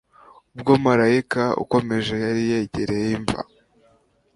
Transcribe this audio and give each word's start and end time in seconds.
Ubwo 0.55 0.71
Maraika 0.85 1.43
ukomeye 1.63 2.13
yari 2.25 2.41
yegereye 2.51 3.07
imva, 3.17 3.39